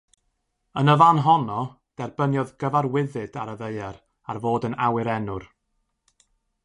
Yn 0.81 0.87
y 0.93 0.93
fan 1.01 1.19
honno 1.25 1.57
derbyniodd 2.01 2.55
gyfarwyddyd 2.63 3.37
ar 3.43 3.53
y 3.55 3.55
ddaear 3.63 4.01
ar 4.33 4.41
fod 4.47 4.67
yn 4.71 4.79
awyrennwr. 4.87 5.47